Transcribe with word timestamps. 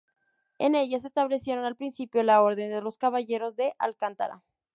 En 0.57 0.73
ella 0.73 0.97
se 0.97 1.05
establecieron 1.09 1.63
al 1.63 1.75
principio 1.75 2.23
la 2.23 2.41
Orden 2.41 2.71
de 2.71 2.81
los 2.81 2.97
Caballeros 2.97 3.55
de 3.55 3.75
Alcántara. 3.77 4.41